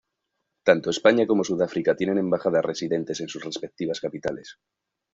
[0.67, 4.57] Tanto España como Sudáfrica tienen Embajadas residentes en sus respectivas capitales.